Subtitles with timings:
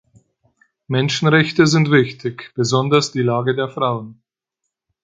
[0.87, 4.23] Menschenrechte sind wichtig, besonders die Lage der Frauen.